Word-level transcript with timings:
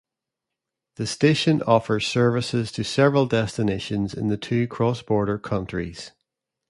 The 0.95 1.05
station 1.05 1.61
offers 1.67 2.07
services 2.07 2.71
to 2.71 2.83
several 2.83 3.27
destinations 3.27 4.15
in 4.15 4.29
the 4.29 4.35
two 4.37 4.65
cross-border 4.67 5.37
countries. 5.37 6.09